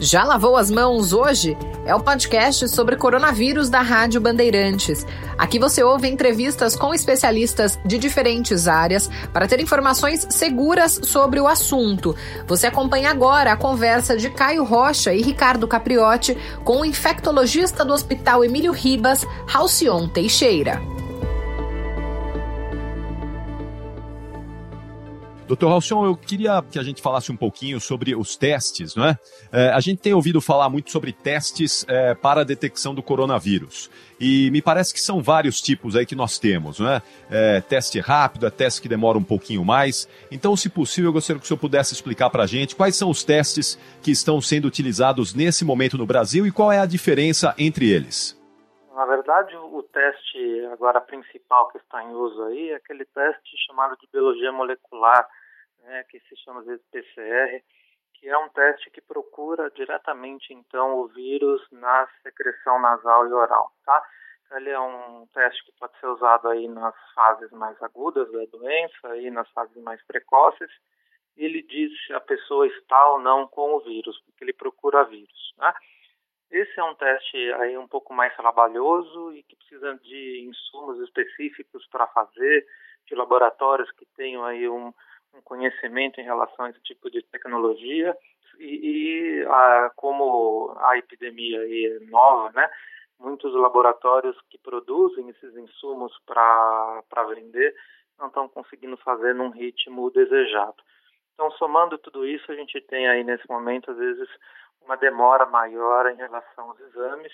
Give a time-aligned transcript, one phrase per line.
[0.00, 1.58] Já lavou as mãos hoje?
[1.84, 5.04] É o podcast sobre coronavírus da Rádio Bandeirantes.
[5.36, 11.46] Aqui você ouve entrevistas com especialistas de diferentes áreas para ter informações seguras sobre o
[11.46, 12.16] assunto.
[12.46, 17.92] Você acompanha agora a conversa de Caio Rocha e Ricardo Capriotti com o infectologista do
[17.92, 20.80] Hospital Emílio Ribas, Halcion Teixeira.
[25.50, 29.18] Doutor Halcyon, eu queria que a gente falasse um pouquinho sobre os testes, não é?
[29.50, 33.90] é a gente tem ouvido falar muito sobre testes é, para a detecção do coronavírus.
[34.20, 37.02] E me parece que são vários tipos aí que nós temos, não é?
[37.28, 40.08] é teste rápido, é teste que demora um pouquinho mais.
[40.30, 43.10] Então, se possível, eu gostaria que o senhor pudesse explicar para a gente quais são
[43.10, 47.56] os testes que estão sendo utilizados nesse momento no Brasil e qual é a diferença
[47.58, 48.38] entre eles.
[48.94, 53.96] Na verdade, o teste agora principal que está em uso aí é aquele teste chamado
[53.98, 55.26] de biologia molecular,
[55.82, 57.62] né, que se chama às vezes PCR,
[58.14, 63.72] que é um teste que procura diretamente então o vírus na secreção nasal e oral,
[63.84, 64.04] tá?
[64.44, 68.44] Então, ele é um teste que pode ser usado aí nas fases mais agudas da
[68.46, 70.70] doença e nas fases mais precoces.
[71.36, 75.54] Ele diz se a pessoa está ou não com o vírus, porque ele procura vírus,
[75.56, 75.72] né?
[76.50, 81.86] Esse é um teste aí um pouco mais trabalhoso e que precisa de insumos específicos
[81.86, 82.66] para fazer,
[83.06, 84.92] de laboratórios que tenham aí um,
[85.34, 88.16] um conhecimento em relação a esse tipo de tecnologia
[88.58, 92.68] e, e a, como a epidemia é nova, né,
[93.18, 97.74] muitos laboratórios que produzem esses insumos para vender
[98.18, 100.82] não estão conseguindo fazer num ritmo desejado.
[101.34, 104.28] Então, somando tudo isso, a gente tem aí nesse momento, às vezes,
[104.82, 107.32] uma demora maior em relação aos exames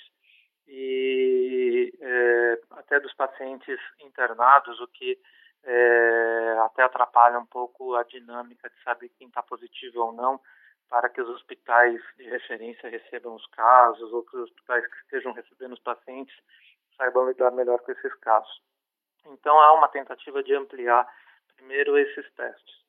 [0.69, 5.19] e é, até dos pacientes internados, o que
[5.67, 10.41] é, até atrapalha um pouco a dinâmica de saber quem está positivo ou não,
[10.89, 15.33] para que os hospitais de referência recebam os casos ou que os hospitais que estejam
[15.33, 16.35] recebendo os pacientes
[16.97, 18.63] saibam lidar melhor com esses casos.
[19.27, 21.07] Então há uma tentativa de ampliar
[21.57, 22.87] primeiro esses testes.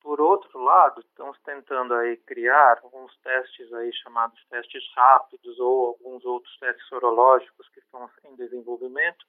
[0.00, 6.24] Por outro lado, estamos tentando aí criar alguns testes aí chamados testes rápidos ou alguns
[6.24, 9.24] outros testes sorológicos que estão em desenvolvimento,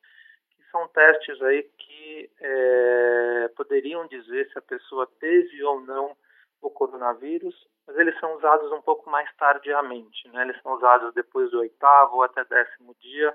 [0.73, 6.17] são testes aí que é, poderiam dizer se a pessoa teve ou não
[6.59, 10.41] o coronavírus, mas eles são usados um pouco mais tardiamente, né?
[10.41, 13.33] Eles são usados depois do oitavo ou até décimo dia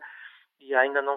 [0.61, 1.17] e ainda não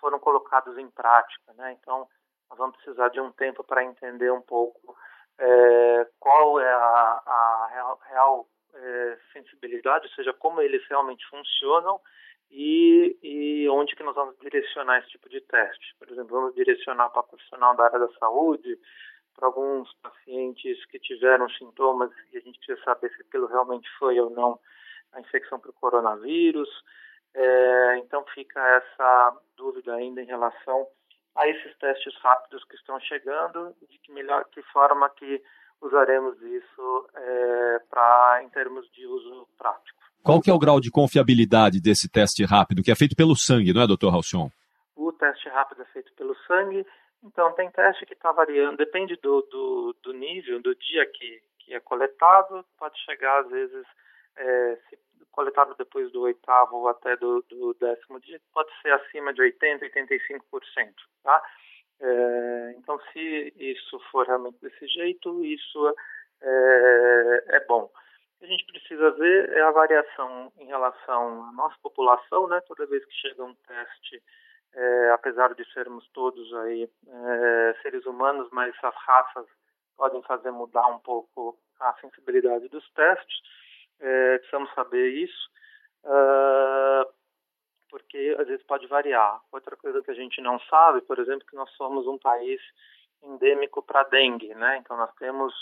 [0.00, 1.76] foram colocados em prática, né?
[1.78, 2.08] Então,
[2.48, 4.96] nós vamos precisar de um tempo para entender um pouco
[5.38, 12.00] é, qual é a, a real, real é, sensibilidade, ou seja, como eles realmente funcionam
[12.50, 15.94] e, e onde que nós vamos direcionar esse tipo de teste.
[15.98, 18.78] Por exemplo, vamos direcionar para profissional da área da saúde,
[19.34, 24.18] para alguns pacientes que tiveram sintomas e a gente precisa saber se aquilo realmente foi
[24.18, 24.58] ou não
[25.12, 26.68] a infecção por coronavírus.
[27.34, 30.88] É, então fica essa dúvida ainda em relação
[31.36, 35.40] a esses testes rápidos que estão chegando e de que melhor que forma que
[35.80, 39.97] usaremos isso é, para em termos de uso prático.
[40.22, 43.72] Qual que é o grau de confiabilidade desse teste rápido, que é feito pelo sangue,
[43.72, 44.48] não é, doutor Halcyon?
[44.96, 46.84] O teste rápido é feito pelo sangue,
[47.22, 51.74] então tem teste que está variando, depende do, do, do, nível, do dia que, que
[51.74, 53.86] é coletado, pode chegar às vezes,
[54.36, 54.98] é, se
[55.30, 60.92] coletado depois do oitavo até do, do décimo dia, pode ser acima de 80%, 85%,
[61.22, 61.42] tá?
[62.00, 65.94] É, então se isso for realmente desse jeito, isso
[66.40, 67.88] é, é bom
[68.38, 72.60] que a gente precisa ver é a variação em relação à nossa população, né?
[72.62, 74.22] Toda vez que chega um teste,
[74.74, 79.46] é, apesar de sermos todos aí é, seres humanos, mas as raças
[79.96, 83.40] podem fazer mudar um pouco a sensibilidade dos testes.
[84.00, 85.50] É, precisamos saber isso,
[86.04, 87.12] uh,
[87.90, 89.40] porque às vezes pode variar.
[89.50, 92.60] Outra coisa que a gente não sabe, por exemplo, que nós somos um país
[93.22, 94.76] endêmico para dengue, né?
[94.76, 95.52] Então nós temos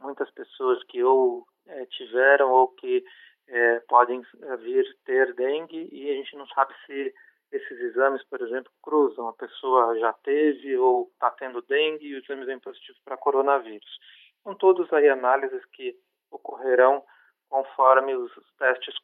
[0.00, 3.04] muitas pessoas que ou é, tiveram ou que
[3.48, 7.14] é, podem é, vir ter dengue e a gente não sabe se
[7.52, 9.28] esses exames, por exemplo, cruzam.
[9.28, 13.98] A pessoa já teve ou está tendo dengue e o exame vem positivo para coronavírus.
[14.42, 15.96] São todos aí análises que
[16.30, 17.04] ocorrerão
[17.48, 18.94] conforme os testes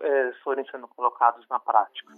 [0.00, 2.12] é, forem sendo colocados na prática.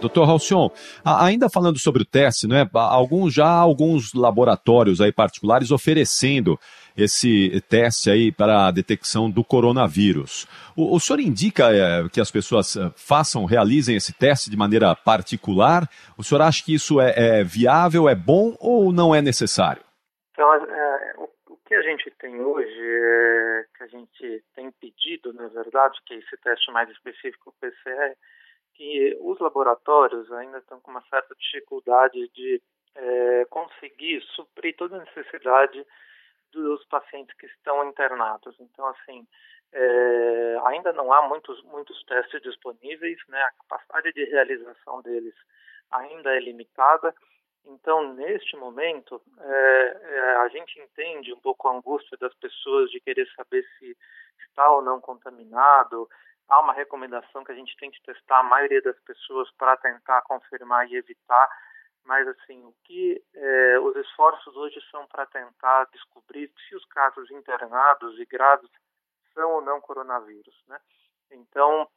[0.00, 0.70] Doutor Halcyon,
[1.04, 6.58] ainda falando sobre o teste, né, alguns, já alguns laboratórios aí particulares oferecendo
[6.96, 10.46] esse teste aí para a detecção do coronavírus.
[10.76, 14.94] O, o senhor indica é, que as pessoas é, façam, realizem esse teste de maneira
[14.94, 15.88] particular?
[16.16, 19.82] O senhor acha que isso é, é viável, é bom ou não é necessário?
[20.32, 21.14] Então, é,
[21.46, 26.14] o que a gente tem hoje, é, que a gente tem pedido, na verdade, que
[26.14, 28.14] é esse teste mais específico, o PCR,
[28.80, 32.62] que os laboratórios ainda estão com uma certa dificuldade de
[32.94, 35.86] é, conseguir suprir toda a necessidade
[36.50, 38.58] dos pacientes que estão internados.
[38.58, 39.26] Então, assim,
[39.70, 43.42] é, ainda não há muitos, muitos testes disponíveis, né?
[43.42, 45.34] a capacidade de realização deles
[45.90, 47.14] ainda é limitada.
[47.66, 52.98] Então, neste momento, é, é, a gente entende um pouco a angústia das pessoas de
[53.00, 53.94] querer saber se
[54.48, 56.08] está ou não contaminado.
[56.50, 60.20] Há uma recomendação que a gente tem que testar a maioria das pessoas para tentar
[60.22, 61.48] confirmar e evitar
[62.04, 67.30] mas assim o que é, os esforços hoje são para tentar descobrir se os casos
[67.30, 68.70] internados e graves
[69.34, 70.80] são ou não coronavírus, né?
[71.30, 71.88] Então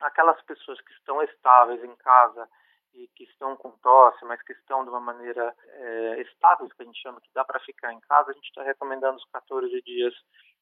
[0.00, 2.48] aquelas pessoas que estão estáveis em casa
[2.94, 6.84] e que estão com tosse, mas que estão de uma maneira é, estável, que a
[6.84, 10.14] gente chama que dá para ficar em casa, a gente está recomendando os 14 dias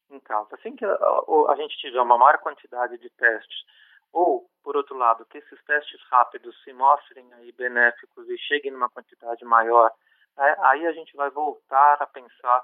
[0.09, 0.49] em casa.
[0.53, 0.89] Assim que a,
[1.49, 3.65] a gente tiver uma maior quantidade de testes
[4.11, 8.89] ou, por outro lado, que esses testes rápidos se mostrem aí benéficos e cheguem numa
[8.89, 9.91] quantidade maior,
[10.37, 12.63] é, aí a gente vai voltar a pensar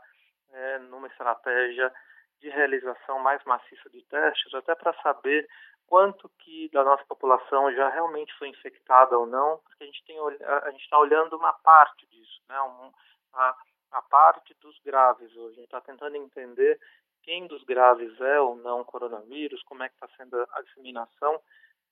[0.52, 1.92] é, numa estratégia
[2.40, 5.48] de realização mais maciça de testes, até para saber
[5.88, 10.18] quanto que da nossa população já realmente foi infectada ou não, porque a gente tem
[10.20, 12.60] a gente está olhando uma parte disso, né?
[12.62, 12.92] Um,
[13.34, 13.56] a,
[13.92, 15.54] a parte dos graves hoje.
[15.54, 16.80] A gente está tentando entender
[17.26, 21.42] quem dos graves é ou não coronavírus, como é que está sendo a disseminação,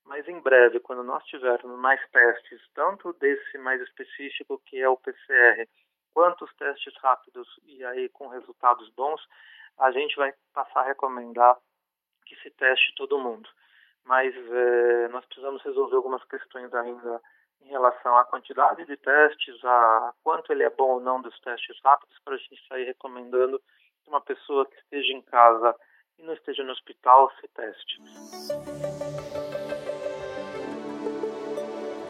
[0.05, 4.97] mas em breve, quando nós tivermos mais testes, tanto desse mais específico que é o
[4.97, 5.67] PCR,
[6.13, 9.21] quanto os testes rápidos e aí com resultados bons,
[9.79, 11.57] a gente vai passar a recomendar
[12.25, 13.49] que se teste todo mundo.
[14.05, 17.21] Mas é, nós precisamos resolver algumas questões ainda
[17.61, 21.79] em relação à quantidade de testes, a quanto ele é bom ou não dos testes
[21.83, 23.59] rápidos, para a gente sair recomendando
[24.07, 25.75] uma pessoa que esteja em casa
[26.19, 28.01] e não esteja no hospital se teste.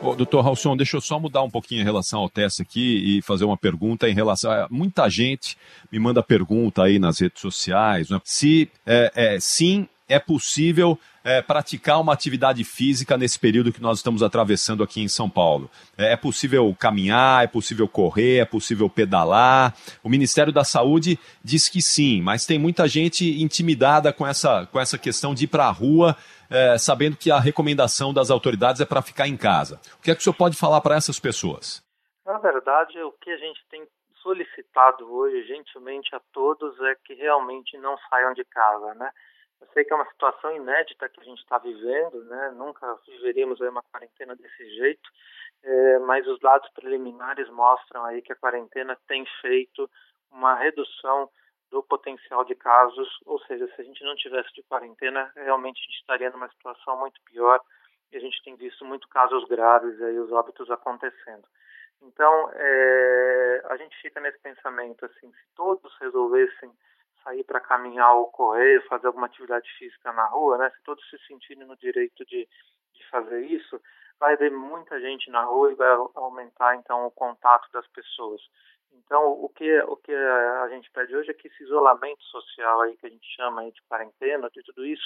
[0.03, 3.21] Ô, doutor Ralson, deixa eu só mudar um pouquinho em relação ao teste aqui e
[3.21, 5.57] fazer uma pergunta em relação a muita gente
[5.89, 8.19] me manda pergunta aí nas redes sociais, né?
[8.25, 13.99] se é, é, sim é possível é, praticar uma atividade física nesse período que nós
[13.99, 15.69] estamos atravessando aqui em São Paulo?
[15.97, 19.73] É, é possível caminhar, é possível correr, é possível pedalar?
[20.03, 24.79] O Ministério da Saúde diz que sim, mas tem muita gente intimidada com essa, com
[24.79, 26.15] essa questão de ir para a rua,
[26.49, 29.79] é, sabendo que a recomendação das autoridades é para ficar em casa.
[29.97, 31.83] O que é que o senhor pode falar para essas pessoas?
[32.25, 33.85] Na verdade, o que a gente tem
[34.21, 39.11] solicitado hoje, gentilmente, a todos é que realmente não saiam de casa, né?
[39.63, 42.51] Eu sei que é uma situação inédita que a gente está vivendo, né?
[42.51, 45.09] Nunca viveríamos uma quarentena desse jeito,
[45.63, 49.89] é, mas os dados preliminares mostram aí que a quarentena tem feito
[50.29, 51.29] uma redução
[51.71, 55.85] do potencial de casos, ou seja, se a gente não tivesse de quarentena, realmente a
[55.85, 57.59] gente estaria numa situação muito pior
[58.11, 61.47] e a gente tem visto muito casos graves aí, os óbitos acontecendo.
[62.01, 66.69] Então, é, a gente fica nesse pensamento assim, se todos resolvessem
[67.23, 70.69] sair para caminhar ou correr, fazer alguma atividade física na rua, né?
[70.69, 72.47] Se todos se sentirem no direito de,
[72.93, 73.79] de fazer isso,
[74.19, 78.41] vai haver muita gente na rua e vai aumentar então o contato das pessoas.
[78.93, 82.95] Então, o que o que a gente pede hoje é que esse isolamento social aí
[82.95, 85.03] que a gente chama de quarentena, de tudo isso,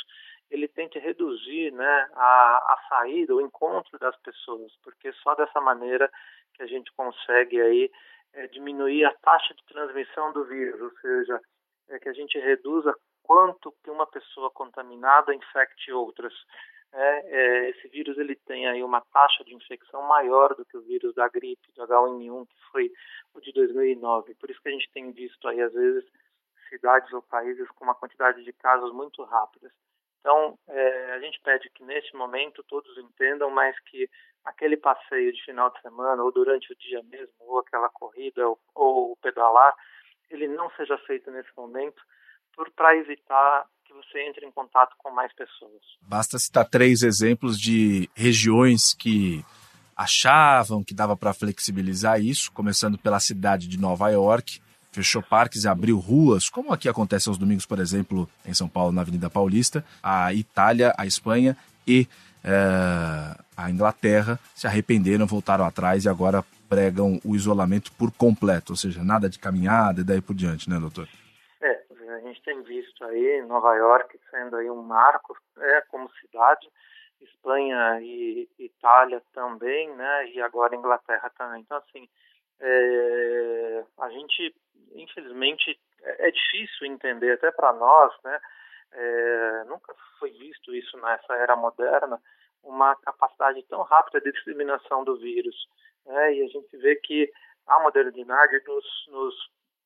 [0.52, 6.12] ele tente reduzir, né, a, a saída, o encontro das pessoas, porque só dessa maneira
[6.54, 7.92] que a gente consegue aí
[8.34, 11.42] é, diminuir a taxa de transmissão do vírus, ou seja,
[11.90, 16.34] é que a gente reduza quanto que uma pessoa contaminada infecte outras.
[16.94, 20.82] É, é, esse vírus ele tem aí uma taxa de infecção maior do que o
[20.82, 22.92] vírus da gripe, do H1N1, que foi
[23.34, 24.36] o de 2009.
[24.36, 26.06] Por isso que a gente tem visto aí, às vezes,
[26.70, 29.72] cidades ou países com uma quantidade de casos muito rápidas.
[30.22, 34.10] Então, é, a gente pede que neste momento todos entendam, mas que
[34.44, 38.60] aquele passeio de final de semana, ou durante o dia mesmo, ou aquela corrida, ou,
[38.74, 39.76] ou pedalar,
[40.30, 42.02] ele não seja feito nesse momento
[42.76, 45.82] para evitar que você entre em contato com mais pessoas.
[46.02, 49.46] Basta citar três exemplos de regiões que
[49.98, 55.68] achavam que dava para flexibilizar isso, começando pela cidade de Nova York, fechou parques e
[55.68, 59.84] abriu ruas, como aqui acontece aos domingos, por exemplo, em São Paulo, na Avenida Paulista,
[60.02, 61.58] a Itália, a Espanha
[61.88, 62.08] e
[62.44, 68.78] é, a Inglaterra se arrependeram, voltaram atrás e agora pregam o isolamento por completo, ou
[68.78, 71.08] seja, nada de caminhada e daí por diante, né, doutor?
[71.62, 71.84] É,
[72.16, 76.70] a gente tem visto aí Nova York sendo aí um marco, é, como cidade,
[77.20, 81.62] Espanha e Itália também, né, e agora Inglaterra também.
[81.62, 82.08] Então, assim,
[82.60, 84.56] é, a gente,
[84.94, 88.40] infelizmente, é, é difícil entender até para nós, né?
[88.92, 92.20] É, nunca foi visto isso nessa era moderna,
[92.68, 95.56] uma capacidade tão rápida de disseminação do vírus.
[96.06, 96.36] Né?
[96.36, 97.32] E a gente vê que
[97.66, 99.36] a modernidade nos, nos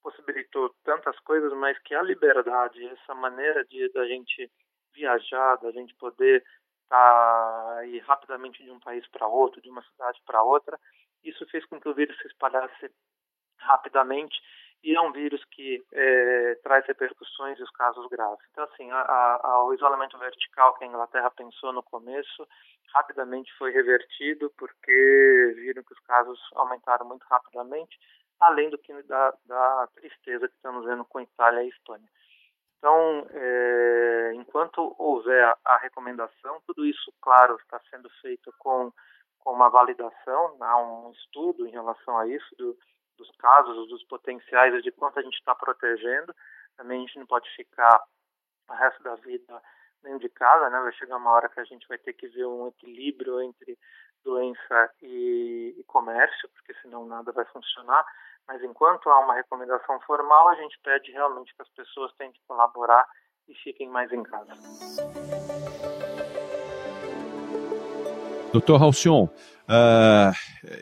[0.01, 4.51] possibilitou tantas coisas, mas que a liberdade, essa maneira de da gente
[4.93, 6.43] viajar, da gente poder
[6.83, 10.77] estar tá, ir rapidamente de um país para outro, de uma cidade para outra,
[11.23, 12.91] isso fez com que o vírus se espalhasse
[13.57, 14.35] rapidamente
[14.83, 18.43] e é um vírus que é, traz repercussões e os casos graves.
[18.51, 22.47] Então, assim, a, a, o isolamento vertical que a Inglaterra pensou no começo
[22.93, 27.97] rapidamente foi revertido porque viram que os casos aumentaram muito rapidamente,
[28.39, 32.07] além do que da, da tristeza que estamos vendo com Itália e Espanha.
[32.79, 38.91] Então, é, enquanto houver a, a, recomendação, tudo isso, claro, está sendo feito com,
[39.39, 42.75] com uma validação, há um estudo em relação a isso, do,
[43.21, 46.33] dos casos, dos potenciais, de quanto a gente está protegendo.
[46.75, 48.03] Também a gente não pode ficar
[48.69, 49.61] o resto da vida
[50.01, 50.79] dentro de casa, né?
[50.79, 53.77] Vai chegar uma hora que a gente vai ter que ver um equilíbrio entre
[54.23, 58.05] doença e, e comércio, porque senão nada vai funcionar.
[58.47, 63.07] Mas enquanto há uma recomendação formal, a gente pede realmente que as pessoas tentem colaborar
[63.47, 64.53] e fiquem mais em casa.
[68.51, 70.33] Doutor Halcyon, uh,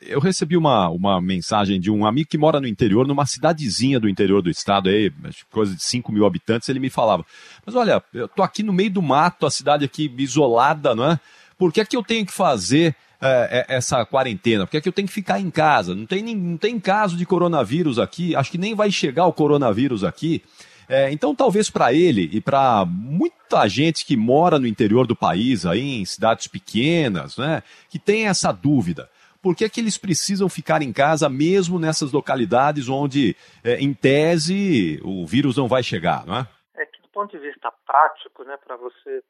[0.01, 4.09] eu recebi uma, uma mensagem de um amigo que mora no interior, numa cidadezinha do
[4.09, 5.11] interior do estado, aí,
[5.51, 7.23] coisa de 5 mil habitantes, ele me falava,
[7.63, 11.19] mas olha, eu tô aqui no meio do mato, a cidade aqui isolada, não é?
[11.57, 14.65] Por que é que eu tenho que fazer uh, essa quarentena?
[14.65, 15.93] Por que é que eu tenho que ficar em casa?
[15.93, 20.03] Não tem, não tem caso de coronavírus aqui, acho que nem vai chegar o coronavírus
[20.03, 20.41] aqui.
[20.89, 25.63] É, então, talvez para ele e para muita gente que mora no interior do país,
[25.63, 29.07] aí em cidades pequenas, né, que tem essa dúvida.
[29.39, 33.93] Por que, é que eles precisam ficar em casa mesmo nessas localidades onde, é, em
[33.93, 36.47] tese, o vírus não vai chegar, não é?
[36.75, 39.21] É que do ponto de vista prático, né, para você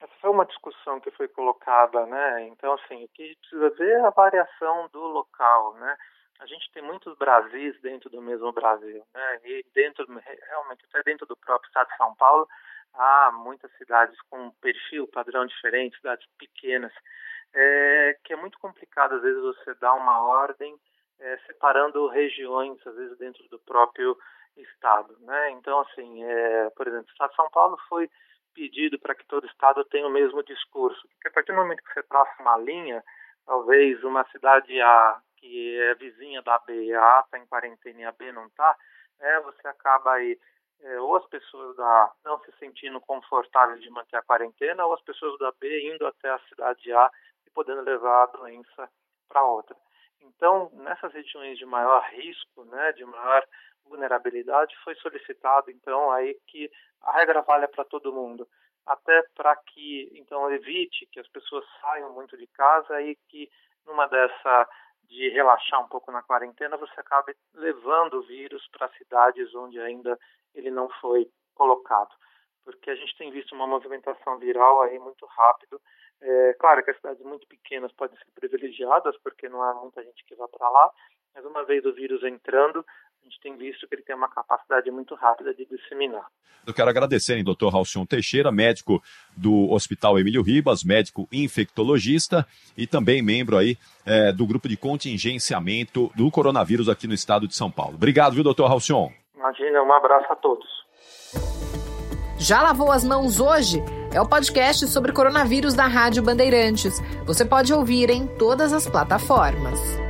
[0.00, 2.46] essa foi uma discussão que foi colocada, né?
[2.46, 5.96] Então, assim, o que precisa ver é a variação do local, né?
[6.38, 9.40] A gente tem muitos Brasis dentro do mesmo Brasil, né?
[9.44, 10.06] E dentro,
[10.48, 12.48] realmente, até dentro do próprio estado de São Paulo,
[12.94, 16.92] há muitas cidades com um perfil, padrão diferente, cidades pequenas,
[17.54, 20.78] é, que é muito complicado, às vezes, você dar uma ordem
[21.18, 24.16] é, separando regiões, às vezes, dentro do próprio
[24.56, 25.50] estado, né?
[25.50, 28.08] Então, assim, é, por exemplo, o estado de São Paulo foi
[28.54, 31.92] pedido para que todo estado tenha o mesmo discurso, porque a partir do momento que
[31.92, 33.04] você traça uma linha,
[33.46, 38.04] talvez uma cidade A que é vizinha da B, a A está em quarentena e
[38.04, 38.76] a B não está,
[39.20, 40.38] é, você acaba aí
[40.80, 44.94] é, ou as pessoas da A não se sentindo confortáveis de manter a quarentena, ou
[44.94, 47.10] as pessoas da B indo até a cidade A
[47.46, 48.88] e podendo levar a doença
[49.28, 49.76] para outra.
[50.20, 53.44] Então, nessas regiões de maior risco, né, de maior
[53.84, 56.70] vulnerabilidade, foi solicitado então aí que
[57.02, 58.46] a regra valha para todo mundo,
[58.86, 63.50] até para que então evite que as pessoas saiam muito de casa e que
[63.86, 64.68] numa dessa
[65.08, 70.18] de relaxar um pouco na quarentena, você acaba levando o vírus para cidades onde ainda
[70.54, 72.14] ele não foi colocado.
[72.64, 75.80] Porque a gente tem visto uma movimentação viral aí muito rápido.
[76.20, 80.24] É, claro que as cidades muito pequenas podem ser privilegiadas, porque não há muita gente
[80.24, 80.92] que vá para lá,
[81.34, 82.84] mas uma vez o vírus entrando,
[83.28, 86.26] a gente tem visto que ele tem uma capacidade muito rápida de disseminar.
[86.66, 89.02] Eu quero agradecer, hein, doutor Halcion Teixeira, médico
[89.36, 96.10] do Hospital Emílio Ribas, médico infectologista e também membro aí é, do grupo de contingenciamento
[96.16, 97.94] do coronavírus aqui no estado de São Paulo.
[97.96, 99.10] Obrigado, viu, doutor Halcion?
[99.36, 100.66] Imagina, um abraço a todos.
[102.38, 103.82] Já lavou as mãos hoje?
[104.12, 106.98] É o podcast sobre coronavírus da Rádio Bandeirantes.
[107.26, 110.07] Você pode ouvir em todas as plataformas.